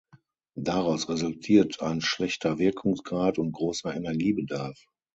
[0.57, 4.87] Daraus resultiert ein schlechter Wirkungsgrad und großer Energiebedarf.